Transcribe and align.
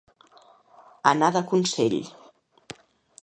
Anar 1.11 1.29
de 1.37 1.43
consell. 1.51 1.99